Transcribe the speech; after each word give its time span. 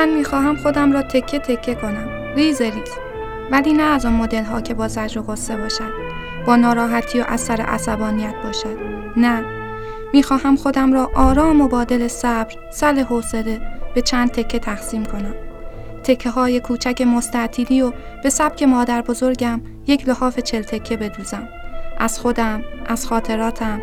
من 0.00 0.08
می‌خواهم 0.08 0.56
خودم 0.56 0.92
را 0.92 1.02
تکه 1.02 1.38
تکه 1.38 1.74
کنم. 1.74 2.08
ریز 2.36 2.62
ریز. 2.62 2.90
ولی 3.50 3.72
نه 3.72 3.82
از 3.82 4.06
آن 4.06 4.12
مدل 4.12 4.44
ها 4.44 4.60
که 4.60 4.74
با 4.74 4.88
زجر 4.88 5.18
و 5.18 5.22
غصه 5.22 5.56
باشد. 5.56 5.92
با 6.46 6.56
ناراحتی 6.56 7.20
و 7.20 7.24
اثر 7.28 7.60
عصبانیت 7.60 8.34
باشد. 8.44 8.78
نه. 9.16 9.44
می‌خواهم 10.12 10.56
خودم 10.56 10.92
را 10.92 11.10
آرام 11.14 11.60
و 11.60 11.68
با 11.68 11.84
دل 11.84 12.08
صبر 12.08 12.54
سل 12.70 12.98
حوصله 12.98 13.60
به 13.94 14.02
چند 14.02 14.30
تکه 14.30 14.58
تقسیم 14.58 15.04
کنم. 15.04 15.34
تکه 16.04 16.30
های 16.30 16.60
کوچک 16.60 17.02
مستعطیلی 17.02 17.82
و 17.82 17.92
به 18.22 18.30
سبک 18.30 18.62
مادر 18.62 19.02
بزرگم 19.02 19.60
یک 19.86 20.08
لحاف 20.08 20.40
چل 20.40 20.62
تکه 20.62 20.96
بدوزم. 20.96 21.48
از 21.98 22.18
خودم 22.20 22.62
از 22.86 23.06
خاطراتم. 23.06 23.80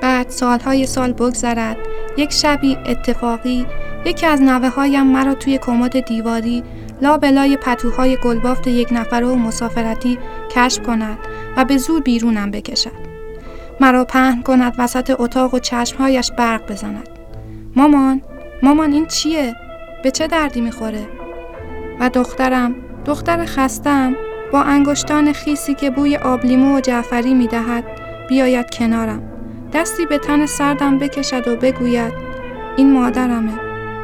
بعد 0.00 0.28
سالهای 0.28 0.86
سال 0.86 1.12
بگذرد 1.12 1.76
یک 2.16 2.32
شبی 2.32 2.78
اتفاقی 2.86 3.66
یکی 4.04 4.26
از 4.26 4.42
نوه 4.42 4.68
هایم 4.68 5.06
مرا 5.06 5.34
توی 5.34 5.58
کمد 5.58 6.00
دیواری 6.00 6.62
لا 7.02 7.16
بلای 7.16 7.56
پتوهای 7.56 8.16
گلبافت 8.16 8.66
یک 8.66 8.88
نفره 8.92 9.26
و 9.26 9.34
مسافرتی 9.34 10.18
کشف 10.50 10.82
کند 10.82 11.18
و 11.56 11.64
به 11.64 11.76
زور 11.76 12.00
بیرونم 12.00 12.50
بکشد. 12.50 13.12
مرا 13.80 14.04
پهن 14.04 14.42
کند 14.42 14.74
وسط 14.78 15.16
اتاق 15.18 15.54
و 15.54 15.58
چشمهایش 15.58 16.32
برق 16.32 16.72
بزند. 16.72 17.08
مامان، 17.76 18.22
مامان 18.62 18.92
این 18.92 19.06
چیه؟ 19.06 19.54
به 20.02 20.10
چه 20.10 20.26
دردی 20.26 20.60
می‌خوره؟ 20.60 21.06
و 22.00 22.08
دخترم، 22.08 22.74
دختر 23.04 23.44
خستم 23.44 24.16
با 24.52 24.62
انگشتان 24.62 25.32
خیسی 25.32 25.74
که 25.74 25.90
بوی 25.90 26.16
آبلیمو 26.16 26.76
و 26.76 26.80
جعفری 26.80 27.34
می‌دهد 27.34 27.84
بیاید 28.28 28.70
کنارم. 28.70 29.22
دستی 29.72 30.06
به 30.06 30.18
تن 30.18 30.46
سردم 30.46 30.98
بکشد 30.98 31.48
و 31.48 31.56
بگوید 31.56 32.12
این 32.76 32.92
مادرمه 32.92 33.71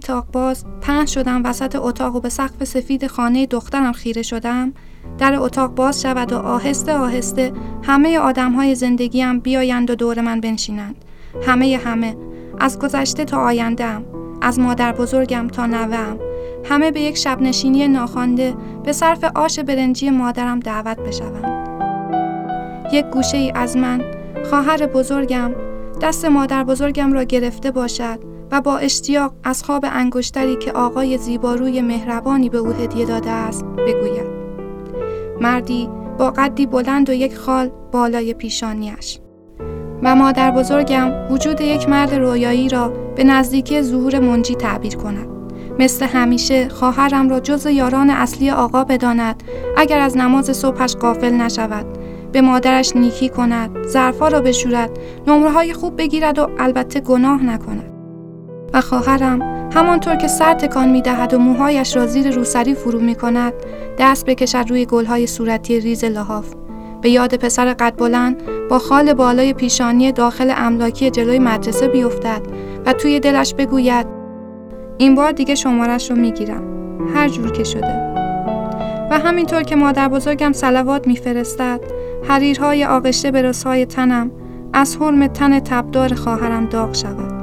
وقتی 0.00 0.12
تاق 0.12 0.26
باز 0.32 0.64
پهن 0.80 1.06
شدم 1.06 1.42
وسط 1.44 1.76
اتاق 1.76 2.16
و 2.16 2.20
به 2.20 2.28
سقف 2.28 2.64
سفید 2.64 3.06
خانه 3.06 3.46
دخترم 3.46 3.92
خیره 3.92 4.22
شدم. 4.22 4.72
در 5.18 5.34
اتاق 5.34 5.74
باز 5.74 6.02
شود 6.02 6.32
و 6.32 6.36
آهسته 6.36 6.92
آهسته 6.92 7.52
همه 7.82 8.18
آدم 8.18 8.52
های 8.52 8.74
زندگیم 8.74 9.40
بیایند 9.40 9.90
و 9.90 9.94
دور 9.94 10.20
من 10.20 10.40
بنشینند. 10.40 10.96
همه 11.46 11.80
همه 11.84 12.16
از 12.60 12.78
گذشته 12.78 13.24
تا 13.24 13.38
آیندهم 13.38 14.04
از 14.42 14.58
مادر 14.58 14.92
بزرگم 14.92 15.48
تا 15.48 15.66
نوهم 15.66 16.18
همه 16.64 16.90
به 16.90 17.00
یک 17.00 17.16
شب 17.16 17.42
نشینی 17.42 17.88
ناخوانده 17.88 18.54
به 18.84 18.92
صرف 18.92 19.24
آش 19.24 19.58
برنجی 19.58 20.10
مادرم 20.10 20.60
دعوت 20.60 20.98
بشوم 20.98 21.66
یک 22.92 23.06
گوشه 23.06 23.36
ای 23.36 23.52
از 23.54 23.76
من 23.76 24.02
خواهر 24.50 24.86
بزرگم 24.86 25.50
دست 26.02 26.24
مادر 26.24 26.64
بزرگم 26.64 27.12
را 27.12 27.22
گرفته 27.22 27.70
باشد. 27.70 28.29
و 28.52 28.60
با 28.60 28.78
اشتیاق 28.78 29.32
از 29.44 29.62
خواب 29.62 29.84
انگشتری 29.88 30.56
که 30.56 30.72
آقای 30.72 31.18
زیباروی 31.18 31.80
مهربانی 31.80 32.48
به 32.48 32.58
او 32.58 32.70
هدیه 32.70 33.06
داده 33.06 33.30
است 33.30 33.64
بگوید 33.64 34.26
مردی 35.40 35.88
با 36.18 36.30
قدی 36.30 36.66
بلند 36.66 37.10
و 37.10 37.12
یک 37.12 37.36
خال 37.36 37.70
بالای 37.92 38.34
پیشانیش 38.34 39.18
و 40.02 40.16
مادر 40.16 40.50
بزرگم 40.50 41.32
وجود 41.32 41.60
یک 41.60 41.88
مرد 41.88 42.14
رویایی 42.14 42.68
را 42.68 42.88
به 42.88 43.24
نزدیکی 43.24 43.82
ظهور 43.82 44.18
منجی 44.18 44.54
تعبیر 44.54 44.96
کند. 44.96 45.28
مثل 45.78 46.06
همیشه 46.06 46.68
خواهرم 46.68 47.28
را 47.28 47.40
جز 47.40 47.66
یاران 47.66 48.10
اصلی 48.10 48.50
آقا 48.50 48.84
بداند 48.84 49.42
اگر 49.76 50.00
از 50.00 50.16
نماز 50.16 50.56
صبحش 50.56 50.96
قافل 50.96 51.32
نشود. 51.32 51.86
به 52.32 52.40
مادرش 52.40 52.96
نیکی 52.96 53.28
کند 53.28 53.86
ظرفا 53.86 54.28
را 54.28 54.40
بشورد 54.40 54.90
نمره 55.26 55.50
های 55.50 55.72
خوب 55.72 55.96
بگیرد 55.96 56.38
و 56.38 56.48
البته 56.58 57.00
گناه 57.00 57.44
نکند. 57.44 57.99
و 58.72 58.80
خواهرم 58.80 59.70
همانطور 59.74 60.16
که 60.16 60.28
سر 60.28 60.54
تکان 60.54 60.88
می 60.88 61.02
دهد 61.02 61.34
و 61.34 61.38
موهایش 61.38 61.96
را 61.96 62.06
زیر 62.06 62.30
روسری 62.30 62.74
فرو 62.74 63.00
می 63.00 63.14
کند 63.14 63.52
دست 63.98 64.26
بکشد 64.26 64.64
روی 64.68 64.86
گلهای 64.86 65.26
صورتی 65.26 65.80
ریز 65.80 66.04
لحاف. 66.04 66.54
به 67.02 67.10
یاد 67.10 67.34
پسر 67.34 67.74
قد 67.74 67.96
بلند 67.96 68.42
با 68.70 68.78
خال 68.78 69.14
بالای 69.14 69.52
پیشانی 69.52 70.12
داخل 70.12 70.52
املاکی 70.56 71.10
جلوی 71.10 71.38
مدرسه 71.38 71.88
بیفتد 71.88 72.42
و 72.86 72.92
توی 72.92 73.20
دلش 73.20 73.54
بگوید 73.54 74.06
این 74.98 75.14
بار 75.14 75.32
دیگه 75.32 75.54
شمارش 75.54 76.10
رو 76.10 76.16
می‌گیرم. 76.16 76.62
هر 77.14 77.28
جور 77.28 77.52
که 77.52 77.64
شده. 77.64 78.10
و 79.10 79.18
همینطور 79.24 79.62
که 79.62 79.76
مادر 79.76 80.08
بزرگم 80.08 80.52
سلوات 80.52 81.06
میفرستد 81.06 81.80
حریرهای 82.28 82.84
آغشته 82.84 83.30
به 83.30 83.42
رسهای 83.42 83.86
تنم 83.86 84.30
از 84.72 84.96
حرم 84.96 85.26
تن 85.26 85.60
تبدار 85.60 86.14
خواهرم 86.14 86.66
داغ 86.66 86.94
شود. 86.94 87.39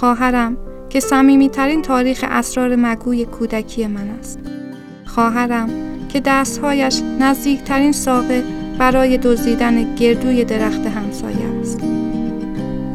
خواهرم 0.00 0.56
که 0.88 1.00
صمیمیترین 1.00 1.82
تاریخ 1.82 2.24
اسرار 2.28 2.76
مگوی 2.76 3.24
کودکی 3.24 3.86
من 3.86 4.08
است 4.20 4.38
خواهرم 5.06 5.68
که 6.08 6.20
دستهایش 6.20 7.00
نزدیکترین 7.20 7.92
ساقه 7.92 8.44
برای 8.78 9.18
دزدیدن 9.18 9.94
گردوی 9.94 10.44
درخت 10.44 10.86
همسایه 10.86 11.46
است 11.60 11.80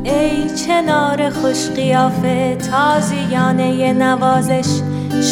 ای 0.03 0.49
چنار 0.49 1.29
خوش 1.29 1.69
قیافه 1.69 2.55
تازیانه 2.71 3.93
نوازش 3.93 4.81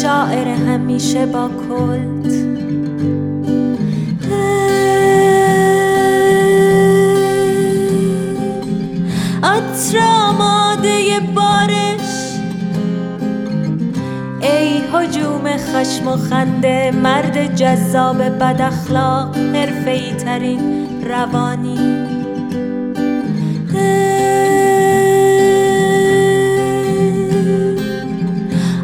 شاعر 0.02 0.48
همیشه 0.48 1.26
با 1.26 1.50
کلت 1.68 2.34
آماده 10.00 10.63
بارش 11.54 12.38
ای 14.40 14.80
حجوم 14.92 15.56
خشم 15.56 16.08
و 16.08 16.16
خنده 16.16 16.90
مرد 16.90 17.54
جذاب 17.56 18.22
بد 18.22 18.60
اخلاق 18.60 19.36
حرفه‌ای 19.36 20.12
ترین 20.12 20.86
روانی. 21.04 21.78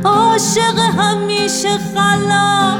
عاشق 0.04 0.78
همیشه 0.98 1.68
خلا 1.94 2.78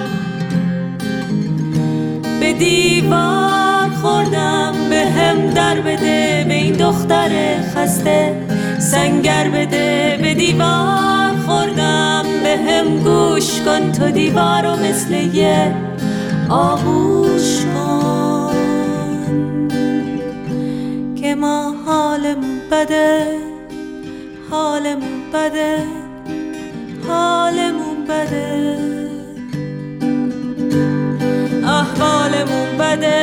به 2.40 2.52
دیوار 2.52 3.90
خوردم 4.02 4.72
به 4.90 5.06
هم 5.06 5.50
در 5.50 5.80
بده 5.80 6.44
به 6.48 6.54
این 6.54 6.72
دختر 6.74 7.30
خسته. 7.74 8.46
سنگر 8.80 9.48
بده 9.48 10.18
به 10.22 10.34
دیوار 10.34 11.36
خوردم 11.46 12.24
به 12.42 12.56
هم 12.56 12.98
گوش 12.98 13.60
کن 13.60 13.92
تو 13.92 14.10
دیوار 14.10 14.76
مثل 14.76 15.14
یه 15.14 15.74
آغوش 16.48 17.64
کن. 17.74 18.54
که 21.16 21.34
ما 21.34 21.74
حالمون 21.86 22.60
بده 22.70 23.26
حالمون 24.50 25.30
بده 25.32 25.78
حالمون 27.08 28.04
بده. 28.08 28.76
احوالمون 31.64 32.78
بده 32.78 33.16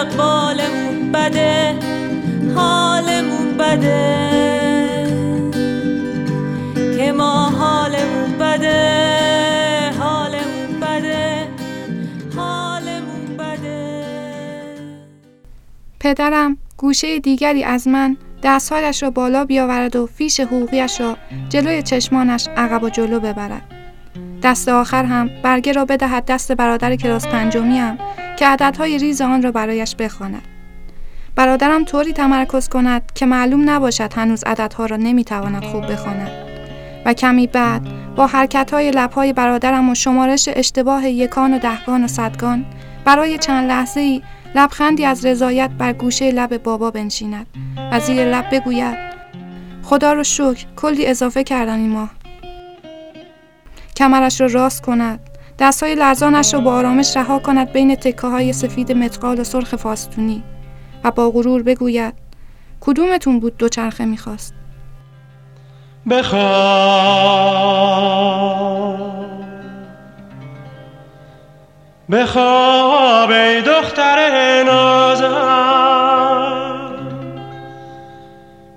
اقبالمون 0.00 1.12
بده 1.12 1.74
حالمون 2.54 3.56
بده. 3.58 4.35
پدرم 16.06 16.56
گوشه 16.76 17.18
دیگری 17.18 17.64
از 17.64 17.88
من 17.88 18.16
دستهایش 18.42 19.02
را 19.02 19.10
بالا 19.10 19.44
بیاورد 19.44 19.96
و 19.96 20.06
فیش 20.06 20.40
حقوقیش 20.40 21.00
را 21.00 21.16
جلوی 21.48 21.82
چشمانش 21.82 22.48
عقب 22.56 22.82
و 22.82 22.90
جلو 22.90 23.20
ببرد. 23.20 23.62
دست 24.42 24.68
آخر 24.68 25.04
هم 25.04 25.30
برگه 25.42 25.72
را 25.72 25.84
بدهد 25.84 26.24
دست 26.24 26.52
برادر 26.52 26.96
کلاس 26.96 27.26
پنجمی 27.26 27.78
هم 27.78 27.98
که 28.38 28.46
عددهای 28.46 28.98
ریز 28.98 29.20
آن 29.20 29.42
را 29.42 29.52
برایش 29.52 29.96
بخواند. 29.96 30.42
برادرم 31.36 31.84
طوری 31.84 32.12
تمرکز 32.12 32.68
کند 32.68 33.12
که 33.14 33.26
معلوم 33.26 33.70
نباشد 33.70 34.12
هنوز 34.12 34.44
عددها 34.44 34.86
را 34.86 34.96
نمی‌تواند 34.96 35.64
خوب 35.64 35.92
بخواند. 35.92 36.30
و 37.04 37.12
کمی 37.12 37.46
بعد 37.46 37.82
با 38.16 38.26
حرکت 38.26 38.70
های 38.72 38.90
لبهای 38.90 39.32
برادرم 39.32 39.90
و 39.90 39.94
شمارش 39.94 40.48
اشتباه 40.52 41.08
یکان 41.08 41.54
و 41.54 41.58
دهگان 41.58 42.04
و 42.04 42.08
صدگان 42.08 42.64
برای 43.04 43.38
چند 43.38 43.68
لحظه 43.68 44.00
ای 44.00 44.22
لبخندی 44.54 45.04
از 45.04 45.26
رضایت 45.26 45.70
بر 45.70 45.92
گوشه 45.92 46.30
لب 46.30 46.62
بابا 46.62 46.90
بنشیند 46.90 47.46
و 47.92 48.00
زیر 48.00 48.24
لب 48.24 48.44
بگوید 48.52 48.96
خدا 49.82 50.12
رو 50.12 50.24
شکر 50.24 50.66
کلی 50.76 51.06
اضافه 51.06 51.44
کردن 51.44 51.78
این 51.78 51.90
ماه. 51.90 52.10
کمرش 53.96 54.40
را 54.40 54.46
راست 54.46 54.82
کند 54.82 55.20
دستهای 55.58 55.94
لرزانش 55.94 56.54
را 56.54 56.60
با 56.60 56.74
آرامش 56.74 57.16
رها 57.16 57.38
کند 57.38 57.72
بین 57.72 57.94
تکه 57.94 58.26
های 58.26 58.52
سفید 58.52 58.92
متقال 58.92 59.40
و 59.40 59.44
سرخ 59.44 59.76
فاستونی 59.76 60.42
و 61.04 61.10
با 61.10 61.30
غرور 61.30 61.62
بگوید 61.62 62.14
کدومتون 62.80 63.40
بود 63.40 63.56
دوچرخه 63.56 64.04
می‌خواست؟ 64.04 64.54
بخواب. 66.10 67.56
بخواب 72.10 73.30
ای 73.30 73.62
دختر 73.62 74.62
نازم 74.66 75.26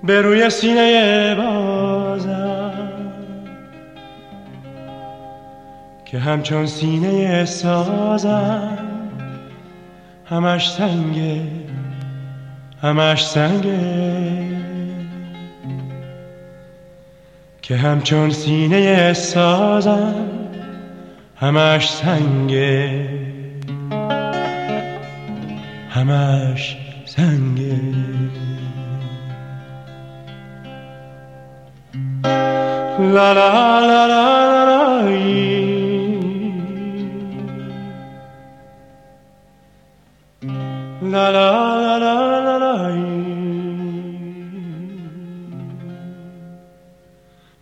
به 0.04 0.20
روی 0.22 0.50
سینه 0.50 1.34
بازم. 1.34 2.72
که 6.04 6.18
همچون 6.18 6.66
سینه 6.66 7.44
سازم 7.44 8.78
همش 10.26 10.70
سنگه 10.72 11.42
همش 12.82 13.26
سنگه 13.26 14.50
که 17.62 17.76
همچون 17.76 18.30
سینه 18.30 19.12
سازم 19.12 20.39
همش 21.40 21.90
سنگه 21.90 23.08
همش 25.90 26.76
سنگه 27.04 27.80
لا 32.98 33.32
لا 33.32 33.80
لا 33.80 34.06
لا 34.06 34.30
لا 41.02 41.30
لا 41.30 41.30
لا 41.30 41.98
لا 41.98 42.38
لا 42.38 42.58
لا 42.58 42.70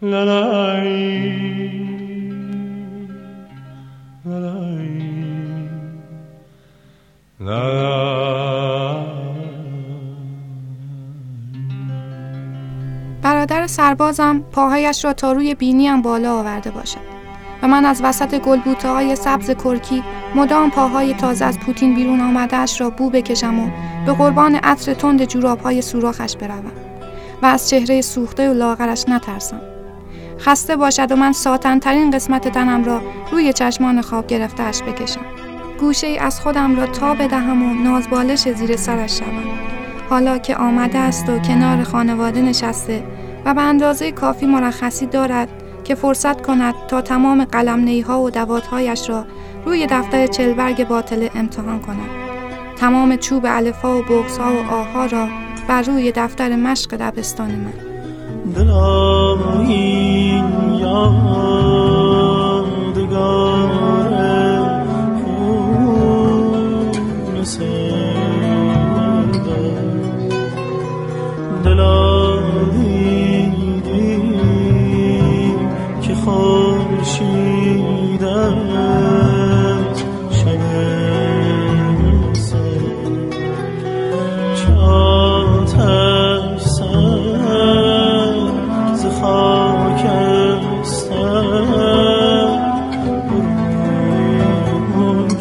برادر 0.03 1.88
سربازم 13.79 14.41
پاهایش 14.53 15.05
را 15.05 15.13
تا 15.13 15.33
روی 15.33 15.55
بینیم 15.55 16.03
بالا 16.03 16.39
آورده 16.39 16.71
باشد 16.71 17.01
و 17.63 17.69
من 17.69 17.85
از 17.85 18.01
وسط 18.03 18.39
گلبوته 18.39 18.89
های 18.89 19.17
سبز 19.17 19.51
کرکی 19.51 20.05
مدام 20.35 20.71
پاهای 20.71 21.15
تازه 21.15 21.45
از 21.45 21.59
پوتین 21.59 21.95
بیرون 21.95 22.21
آمدهش 22.21 22.81
را 22.81 22.91
بو 22.91 23.11
بکشم 23.11 23.61
و 23.61 23.71
به 24.07 24.13
قربان 24.13 24.55
عطر 24.55 24.95
تند 24.95 25.25
جوراب 25.25 25.61
های 25.61 25.83
سوراخش 25.83 26.37
بروم 26.37 26.73
و 27.43 27.47
از 27.47 27.69
چهره 27.69 28.01
سوخته 28.01 28.51
و 28.51 28.55
لاغرش 28.55 29.05
نترسم. 29.09 29.61
خسته 30.39 30.77
باشد 30.77 31.13
و 31.13 31.17
من 31.17 31.33
ساتن 31.33 31.79
ترین 31.79 32.11
قسمت 32.11 32.49
تنم 32.49 32.85
را 32.85 33.01
روی 33.33 33.53
چشمان 33.53 34.01
خواب 34.01 34.27
گرفتهش 34.27 34.83
بکشم. 34.83 35.25
گوشه 35.81 36.07
ای 36.07 36.19
از 36.19 36.41
خودم 36.41 36.77
را 36.77 36.87
تا 36.87 37.15
بدهم 37.15 37.63
و 37.63 37.83
نازبالش 37.83 38.49
زیر 38.49 38.77
سرش 38.77 39.19
شوم. 39.19 39.45
حالا 40.11 40.39
که 40.39 40.57
آمده 40.57 40.99
است 40.99 41.29
و 41.29 41.39
کنار 41.39 41.83
خانواده 41.83 42.43
نشسته 42.43 43.18
و 43.49 43.55
به 43.55 43.61
اندازه 43.61 44.13
کافی 44.13 44.47
مرخصی 44.47 45.07
دارد 45.07 45.49
که 45.85 45.95
فرصت 45.95 46.43
کند 46.47 46.75
تا 46.89 47.01
تمام 47.01 47.45
قلم 47.45 48.03
ها 48.03 48.23
و 48.23 48.31
دواتهایش 48.31 49.09
را 49.09 49.25
روی 49.67 49.87
دفتر 49.91 50.27
چلبرگ 50.27 50.89
باطل 50.89 51.29
امتحان 51.35 51.81
کند. 51.81 52.11
تمام 52.77 53.17
چوب 53.17 53.47
الفا 53.47 53.99
و 53.99 54.03
بغز 54.03 54.39
ها 54.39 54.53
و 54.53 54.75
آها 54.75 55.07
را 55.07 55.29
بر 55.69 55.83
روی 55.83 56.13
دفتر 56.13 56.57
مشق 56.57 56.97
دبستان 56.97 57.51
من. 57.51 57.73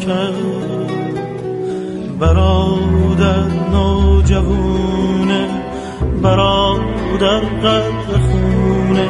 کرد 0.08 1.18
برادر 2.20 3.48
نوجوونه 3.72 5.48
برادر 6.22 7.40
قدر 7.40 8.18
خونه 8.30 9.08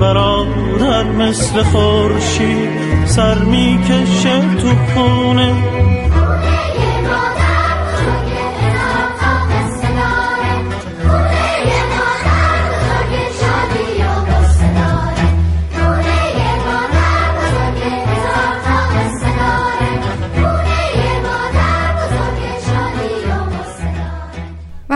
برادر 0.00 1.04
مثل 1.04 1.62
خورشید 1.62 2.68
سر 3.06 3.38
می‌کشه 3.38 4.40
تو 4.40 4.68
خونه. 4.94 5.54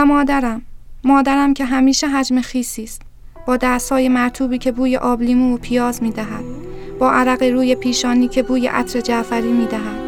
مادرم. 0.05 0.63
مادرم 1.05 1.55
که 1.55 1.65
همیشه 1.65 2.09
حجم 2.09 2.41
خیسی 2.41 2.85
است. 2.85 3.03
با 3.47 3.57
دستهای 3.57 4.09
مرتوبی 4.09 4.59
که 4.59 4.73
بوی 4.73 4.97
آبلیمو 4.97 5.55
و 5.55 5.59
پیاز 5.59 6.03
می‌دهد. 6.03 6.45
با 6.99 7.13
عرق 7.13 7.43
روی 7.43 7.75
پیشانی 7.75 8.29
که 8.29 8.43
بوی 8.43 8.67
عطر 8.67 9.01
جعفری 9.01 9.53
می‌دهد. 9.53 10.03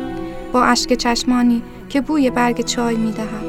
با 0.52 0.64
اشک 0.64 0.94
چشمانی 0.94 1.62
که 1.88 2.00
بوی 2.00 2.30
برگ 2.30 2.64
چای 2.64 2.96
می‌دهد. 2.96 3.44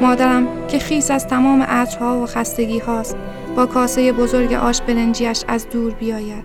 مادرم 0.00 0.46
که 0.68 0.78
خیس 0.78 1.10
از 1.10 1.26
تمام 1.26 1.62
عطرها 1.62 2.22
و 2.22 2.26
خستگی 2.26 2.78
هاست 2.78 3.16
با 3.56 3.66
کاسه 3.66 4.12
بزرگ 4.12 4.52
آش 4.52 4.82
برنجیش 4.82 5.44
از 5.48 5.66
دور 5.70 5.92
بیاید. 5.92 6.44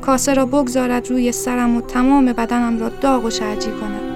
کاسه 0.00 0.34
را 0.34 0.46
بگذارد 0.46 1.10
روی 1.10 1.32
سرم 1.32 1.76
و 1.76 1.80
تمام 1.80 2.24
بدنم 2.24 2.78
را 2.78 2.88
داغ 2.88 3.24
و 3.24 3.30
شرجی 3.30 3.70
کند. 3.70 4.11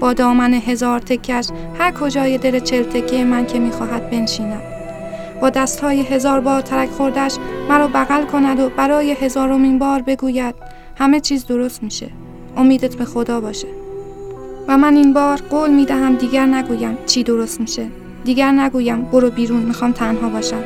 با 0.00 0.12
دامن 0.12 0.54
هزار 0.54 1.00
تکش 1.00 1.48
هر 1.78 1.90
کجای 1.90 2.38
دل 2.38 2.58
چل 2.58 2.82
تکه 2.82 3.24
من 3.24 3.46
که 3.46 3.58
می‌خواهد 3.58 4.10
بنشیند 4.10 4.62
با 5.40 5.50
دستهای 5.50 6.00
هزار 6.00 6.40
بار 6.40 6.60
ترک 6.60 6.88
خوردش 6.88 7.36
مرا 7.68 7.88
بغل 7.88 8.24
کند 8.24 8.60
و 8.60 8.68
برای 8.68 9.12
هزارمین 9.12 9.78
بار 9.78 10.02
بگوید 10.02 10.54
همه 10.98 11.20
چیز 11.20 11.46
درست 11.46 11.82
میشه. 11.82 12.08
امیدت 12.56 12.96
به 12.96 13.04
خدا 13.04 13.40
باشه. 13.40 13.68
و 14.68 14.76
من 14.76 14.96
این 14.96 15.12
بار 15.12 15.40
قول 15.50 15.70
می‌دهم 15.70 16.14
دیگر 16.14 16.46
نگویم 16.46 16.98
چی 17.06 17.22
درست 17.22 17.60
میشه. 17.60 17.86
دیگر 18.24 18.52
نگویم 18.52 19.02
برو 19.02 19.30
بیرون 19.30 19.62
می‌خوام 19.62 19.92
تنها 19.92 20.28
باشم. 20.28 20.62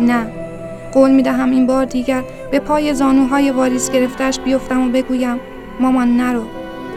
نه. 0.00 0.26
قول 0.92 1.10
می‌دهم 1.10 1.50
این 1.50 1.66
بار 1.66 1.84
دیگر 1.84 2.24
به 2.50 2.58
پای 2.58 2.94
زانوهای 2.94 3.50
واریز 3.50 3.90
گرفتش 3.90 4.40
بیفتم 4.40 4.88
و 4.88 4.90
بگویم 4.90 5.40
مامان 5.80 6.16
نرو. 6.16 6.42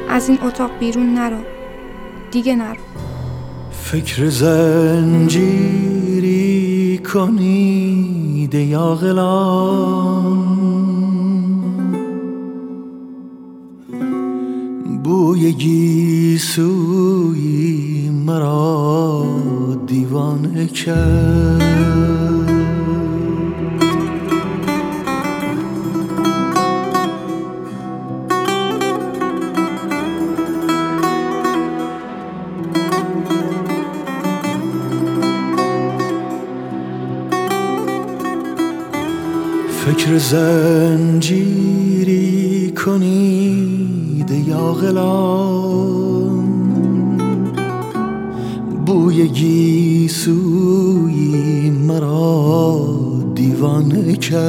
از 0.10 0.30
این 0.30 0.40
اتاق 0.44 0.72
بیرون 0.80 1.14
نرو. 1.14 1.38
دیگه 2.32 2.56
نرو 2.56 2.78
فکر 3.72 4.30
زنجیری 4.30 5.82
کنید 7.14 8.54
یا 8.54 8.96
بوی 15.04 15.52
گیسوی 15.52 16.90
مرا 18.10 19.26
دیوانه 19.88 20.68
کرد. 20.68 22.51
فکر 39.86 40.18
زنجیری 40.18 41.72
کنید 42.86 44.32
یا 44.48 44.74
غلام. 44.74 46.52
بوی 48.86 49.28
گیسوی 49.28 50.40
مرا 51.70 52.88
دیوانه 53.36 54.14
کرد. 54.14 54.42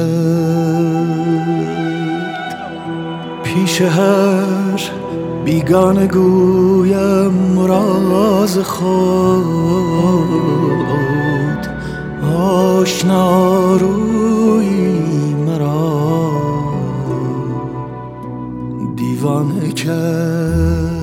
پیش 3.43 3.81
هر 3.81 4.81
بیگانه 5.45 6.07
گویم 6.07 7.59
راز 7.59 8.57
خود 8.57 9.93
آشنا 12.33 13.75
روی 13.75 14.93
دیوانه 19.23 19.71
کرد. 19.71 20.93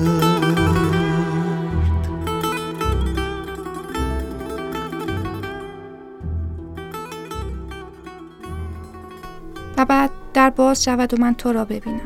و 9.77 9.85
بعد 9.85 10.11
در 10.33 10.49
باز 10.49 10.83
شود 10.83 11.13
و 11.13 11.17
من 11.21 11.33
تو 11.33 11.53
را 11.53 11.65
ببینم. 11.65 11.99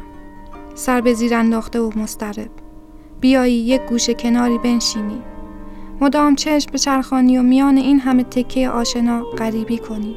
سر 0.75 1.01
به 1.01 1.13
زیر 1.13 1.35
انداخته 1.35 1.79
و 1.79 1.91
مسترب 1.95 2.49
بیایی 3.21 3.53
یک 3.53 3.81
گوشه 3.81 4.13
کناری 4.13 4.57
بنشینی. 4.57 5.21
مدام 6.01 6.35
چشم 6.35 6.71
به 6.71 6.77
چرخانی 6.77 7.37
و 7.37 7.41
میان 7.41 7.77
این 7.77 7.99
همه 7.99 8.23
تکه 8.23 8.69
آشنا 8.69 9.23
غریبی 9.23 9.77
کنی. 9.77 10.15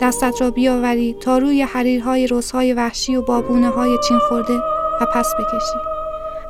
دستت 0.00 0.40
را 0.40 0.50
بیاوری 0.50 1.16
تا 1.20 1.38
روی 1.38 1.62
حریرهای 1.62 2.26
روزهای 2.26 2.72
وحشی 2.72 3.16
و 3.16 3.22
بابونه 3.22 3.68
های 3.68 3.98
چین 4.08 4.18
خورده 4.18 4.56
و 5.00 5.06
پس 5.14 5.34
بکشی. 5.34 5.78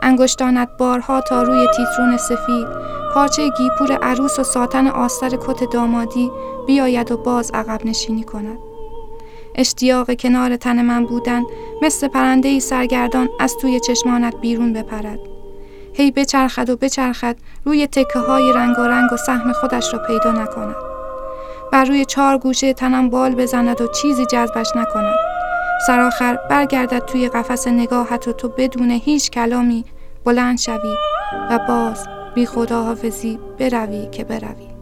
انگشتانت 0.02 0.68
بارها 0.78 1.20
تا 1.20 1.42
روی 1.42 1.66
تیترون 1.66 2.16
سفید 2.16 2.66
پارچه 3.14 3.48
گیپور 3.48 3.92
عروس 3.92 4.38
و 4.38 4.42
ساتن 4.42 4.86
آستر 4.86 5.30
کت 5.30 5.70
دامادی 5.70 6.30
بیاید 6.66 7.12
و 7.12 7.16
باز 7.16 7.50
عقب 7.54 7.86
نشینی 7.86 8.22
کند. 8.22 8.58
اشتیاق 9.54 10.14
کنار 10.14 10.56
تن 10.56 10.82
من 10.82 11.06
بودن 11.06 11.42
مثل 11.82 12.08
پرنده 12.08 12.48
ای 12.48 12.60
سرگردان 12.60 13.28
از 13.40 13.56
توی 13.56 13.80
چشمانت 13.80 14.36
بیرون 14.40 14.72
بپرد. 14.72 15.33
هی 15.96 16.10
بچرخد 16.10 16.70
و 16.70 16.76
بچرخد 16.76 17.36
روی 17.64 17.86
تکه 17.86 18.18
های 18.18 18.52
رنگ 18.52 18.78
و 18.78 18.82
رنگ 18.82 19.12
و 19.12 19.16
سهم 19.16 19.52
خودش 19.52 19.94
را 19.94 19.98
پیدا 19.98 20.32
نکند. 20.32 20.76
بر 21.72 21.84
روی 21.84 22.04
چهار 22.04 22.38
گوشه 22.38 22.72
تنم 22.72 23.10
بال 23.10 23.34
بزند 23.34 23.80
و 23.80 23.86
چیزی 23.86 24.26
جذبش 24.26 24.76
نکند. 24.76 25.16
سرآخر 25.86 26.38
برگردد 26.50 27.04
توی 27.04 27.28
قفس 27.28 27.68
نگاهت 27.68 28.28
و 28.28 28.32
تو 28.32 28.48
بدون 28.48 28.90
هیچ 28.90 29.30
کلامی 29.30 29.84
بلند 30.24 30.58
شوی 30.58 30.94
و 31.50 31.58
باز 31.68 32.06
بی 32.34 32.46
خداحافظی 32.46 33.38
بروی 33.58 34.06
که 34.10 34.24
بروی. 34.24 34.73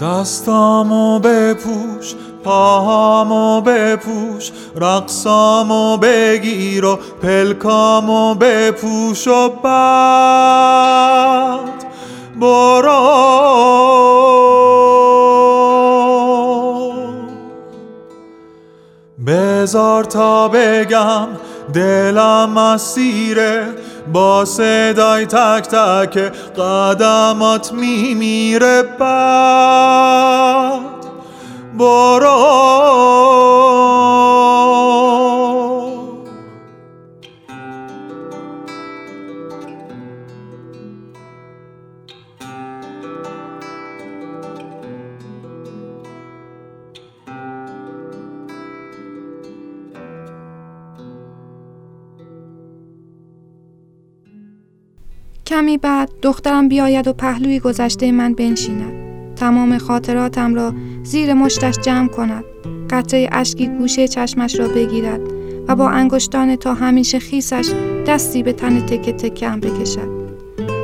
دستامو 0.00 1.18
بپوش 1.18 2.14
پاهامو 2.44 3.60
بپوش 3.60 4.50
رقصامو 4.76 5.96
بگیر 5.96 6.84
و 6.84 6.98
پلکامو 7.22 8.34
بپوش 8.34 9.28
و 9.28 9.48
بعد 9.48 10.40
برو. 12.40 13.40
بزار 19.26 20.04
تا 20.04 20.48
بگم 20.48 21.28
دلم 21.74 22.50
مسیره 22.50 23.66
با 24.12 24.44
صدای 24.44 25.26
تک 25.26 25.68
تک 25.68 26.18
قدمات 26.58 27.72
میمیره 27.72 28.82
بعد 28.82 30.80
برو. 31.78 33.69
کمی 55.50 55.78
بعد 55.78 56.10
دخترم 56.22 56.68
بیاید 56.68 57.08
و 57.08 57.12
پهلوی 57.12 57.60
گذشته 57.60 58.12
من 58.12 58.34
بنشیند. 58.34 58.92
تمام 59.36 59.78
خاطراتم 59.78 60.54
را 60.54 60.74
زیر 61.02 61.34
مشتش 61.34 61.78
جمع 61.78 62.08
کند. 62.08 62.44
قطره 62.90 63.28
اشکی 63.32 63.66
گوشه 63.66 64.08
چشمش 64.08 64.60
را 64.60 64.68
بگیرد 64.68 65.20
و 65.68 65.76
با 65.76 65.88
انگشتان 65.88 66.56
تا 66.56 66.74
همیشه 66.74 67.18
خیسش 67.18 67.70
دستی 68.06 68.42
به 68.42 68.52
تن 68.52 68.86
تکه 68.86 69.48
هم 69.48 69.60
بکشد 69.60 70.08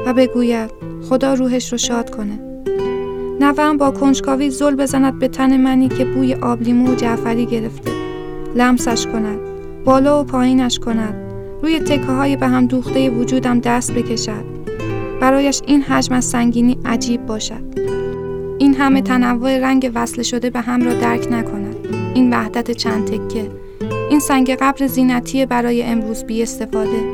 و 0.06 0.14
بگوید 0.14 0.70
خدا 1.08 1.34
روحش 1.34 1.72
رو 1.72 1.78
شاد 1.78 2.10
کنه. 2.10 2.38
نوام 3.40 3.76
با 3.76 3.90
کنجکاوی 3.90 4.50
زل 4.50 4.74
بزند 4.74 5.18
به 5.18 5.28
تن 5.28 5.56
منی 5.56 5.88
که 5.88 6.04
بوی 6.04 6.34
آبلیمو 6.34 6.92
و 6.92 6.94
جعفری 6.94 7.46
گرفته. 7.46 7.90
لمسش 8.54 9.06
کند 9.06 9.38
بالا 9.84 10.20
و 10.20 10.24
پایینش 10.24 10.78
کند. 10.78 11.14
روی 11.62 11.80
تکه 11.80 12.12
های 12.12 12.36
به 12.36 12.46
هم 12.46 12.66
دوخته 12.66 13.10
وجودم 13.10 13.60
دست 13.60 13.92
بکشد. 13.92 14.55
برایش 15.26 15.62
این 15.66 15.82
حجم 15.82 16.14
از 16.14 16.24
سنگینی 16.24 16.78
عجیب 16.84 17.26
باشد. 17.26 17.62
این 18.58 18.74
همه 18.74 19.02
تنوع 19.02 19.58
رنگ 19.58 19.90
وصل 19.94 20.22
شده 20.22 20.50
به 20.50 20.60
هم 20.60 20.82
را 20.82 20.94
درک 20.94 21.28
نکند. 21.30 21.76
این 22.14 22.34
وحدت 22.34 22.70
چند 22.70 23.04
تکه. 23.06 23.50
این 24.10 24.20
سنگ 24.20 24.50
قبر 24.50 24.86
زینتی 24.86 25.46
برای 25.46 25.82
امروز 25.82 26.24
بی 26.24 26.42
استفاده. 26.42 27.04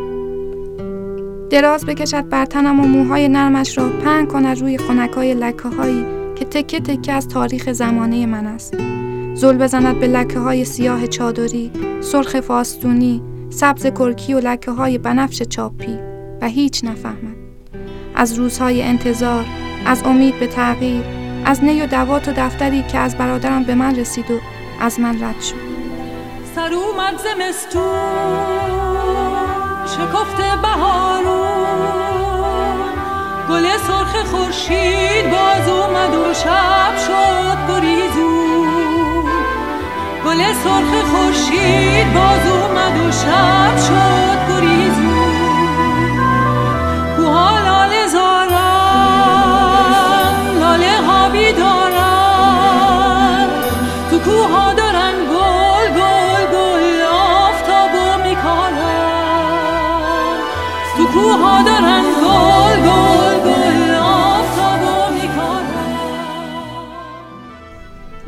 دراز 1.50 1.87
بکشد 1.87 2.28
بر 2.28 2.45
تنم 2.45 2.81
و 2.81 2.83
موهای 2.83 3.28
نرمش 3.28 3.78
را 3.78 3.88
پهن 3.88 4.26
کند 4.26 4.61
روی 4.61 4.78
خنکای 4.78 5.35
لکه 5.35 5.69
هایی 5.69 6.04
که 6.35 6.45
تکه 6.45 6.81
تکه 6.81 7.12
از 7.12 7.28
تاریخ 7.28 7.73
زمانه 7.73 8.26
من 8.26 8.47
است. 8.47 8.75
زل 9.35 9.59
بزند 9.59 10.00
به 10.00 10.07
لکه 10.07 10.38
های 10.38 10.64
سیاه 10.64 11.07
چادری 11.07 11.71
سرخ 12.00 12.40
فاستونی 12.40 13.23
سبز 13.50 13.87
کرکی 13.87 14.35
و 14.35 14.38
لکه 14.38 14.71
های 14.71 14.99
بنفش 14.99 15.42
چاپی 15.42 15.99
و 16.42 16.49
هیچ 16.49 16.85
نفهمد. 16.85 17.42
از 18.14 18.38
روزهای 18.38 18.83
انتظار 18.83 19.45
از 19.87 20.02
امید 20.04 20.40
به 20.40 20.47
تغییر 20.47 21.04
از 21.45 21.64
نی 21.64 21.83
و 21.83 21.87
دوات 21.87 22.28
و 22.28 22.33
دفتری 22.33 22.83
که 22.83 22.99
از 22.99 23.16
برادرم 23.16 23.64
به 23.64 23.75
من 23.75 23.97
رسید 23.97 24.31
و 24.31 24.40
از 24.81 25.00
من 25.00 25.25
رد 25.25 25.40
شد. 25.40 25.73
سر 26.54 26.75
اومد 26.75 27.19
زمستون 27.19 28.73
شکفت 29.87 30.37
بهارون 30.62 31.73
گل 33.50 33.66
سرخ 33.87 34.25
خورشید 34.26 35.31
باز 35.31 35.69
اومد 35.69 36.14
و 36.14 36.35
شب 36.35 36.97
شد 37.07 37.59
گریزون 37.69 39.25
گل 40.25 40.52
سرخ 40.52 41.04
خورشید 41.04 42.14
باز 42.14 42.47
اومد 42.52 43.07
و 43.07 43.12
شب 43.12 43.76
شد 43.76 44.42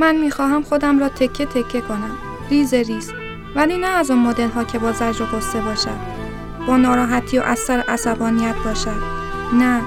من 0.04 0.16
می‌خواهم 0.16 0.62
خودم 0.62 0.98
را 0.98 1.08
تکه 1.08 1.46
تکه 1.46 1.80
کنم. 1.80 2.10
ریز 2.50 2.74
ریز. 2.74 3.12
ولی 3.56 3.78
نه 3.78 3.86
از 3.86 4.10
آن 4.10 4.18
مدل 4.18 4.48
ها 4.48 4.64
که 4.64 4.78
با 4.78 4.92
زجر 4.92 5.22
و 5.22 5.26
قصه 5.26 5.60
باشد. 5.60 5.98
با 6.66 6.76
ناراحتی 6.76 7.38
و 7.38 7.42
اثر 7.42 7.84
عصبانیت 7.88 8.54
باشد. 8.64 9.02
نه. 9.52 9.80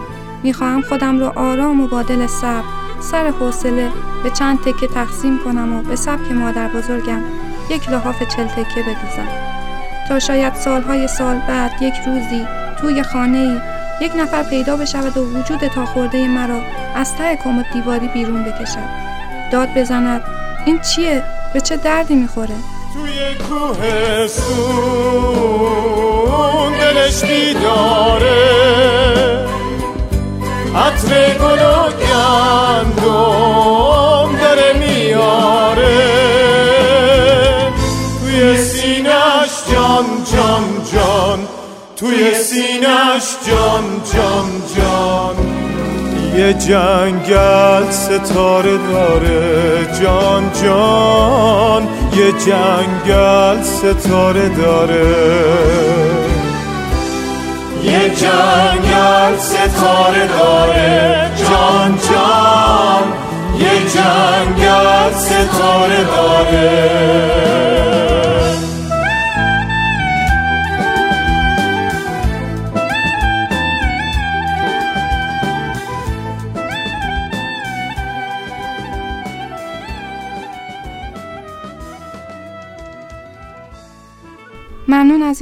می‌خواهم 0.43 0.81
خودم 0.81 1.19
را 1.19 1.29
آرام 1.35 1.81
و 1.81 1.87
با 1.87 2.01
دل 2.01 2.27
صبر 2.27 2.63
سر 2.99 3.27
حوصله 3.27 3.91
به 4.23 4.29
چند 4.29 4.61
تکه 4.61 4.87
تقسیم 4.87 5.39
کنم 5.45 5.75
و 5.75 5.81
به 5.81 5.95
سبک 5.95 6.31
مادر 6.31 6.67
بزرگم 6.67 7.21
یک 7.69 7.89
لحاف 7.89 8.23
چل 8.23 8.47
تکه 8.47 8.81
بدوزم 8.81 9.27
تا 10.09 10.19
شاید 10.19 10.55
سالهای 10.55 11.07
سال 11.07 11.41
بعد 11.47 11.81
یک 11.81 11.93
روزی 12.07 12.47
توی 12.81 13.03
خانه 13.03 13.37
ای 13.37 13.59
یک 14.05 14.15
نفر 14.15 14.43
پیدا 14.43 14.77
بشود 14.77 15.17
و 15.17 15.39
وجود 15.39 15.67
تا 15.67 15.85
خورده 15.85 16.27
مرا 16.27 16.61
از 16.95 17.15
ته 17.15 17.35
کمد 17.35 17.65
دیواری 17.73 18.07
بیرون 18.07 18.43
بکشد. 18.43 19.06
داد 19.51 19.69
بزند. 19.75 20.23
این 20.65 20.79
چیه؟ 20.79 21.23
به 21.53 21.61
چه 21.61 21.77
دردی 21.77 22.15
می‌خوره؟ 22.15 22.55
توی 22.93 23.35
کوهستون 23.35 24.47
دلش 26.79 27.23
بیداره. 27.23 28.47
عطر 30.75 31.33
گل 31.33 31.61
و 31.65 31.89
گندم 32.01 32.97
داره 34.41 34.73
میاره. 34.79 35.97
توی 38.21 38.57
سینش 38.57 39.53
جان 39.71 40.05
جان 40.33 40.65
جان. 40.93 41.39
توی 41.95 42.35
سینش 42.43 43.25
جان 43.47 43.85
جان 44.13 44.49
جان. 44.77 45.26
یه 46.37 46.53
جنگل 46.53 47.91
ستاره 47.91 48.77
داره. 48.77 49.87
جان 50.01 50.43
جان 50.63 51.87
یه 52.13 52.31
جنگل 52.31 53.63
ستاره 53.63 54.49
داره. 54.49 55.15
یه 57.83 58.09
جنگل 58.09 59.37
ستاره 59.39 60.27
داره. 60.27 61.31
جان 61.37 61.97
جان 62.09 63.03
یه 63.59 63.75
جنگل 63.93 65.13
ستاره 65.13 66.03
داره. 66.03 66.97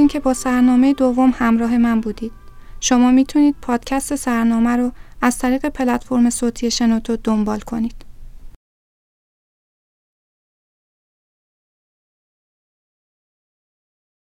اینکه 0.05 0.19
با 0.19 0.33
سرنامه 0.33 0.93
دوم 0.93 1.33
همراه 1.35 1.77
من 1.77 2.01
بودید. 2.01 2.31
شما 2.79 3.11
می‌تونید 3.11 3.55
پادکست 3.61 4.15
سرنامه 4.15 4.69
رو 4.69 4.91
از 5.21 5.37
طریق 5.37 5.65
پلتفرم 5.65 6.29
صوتی 6.29 6.71
شنوتو 6.71 7.17
دنبال 7.23 7.59
کنید. 7.59 8.04